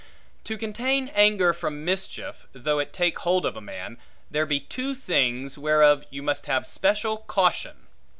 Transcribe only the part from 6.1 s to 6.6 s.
must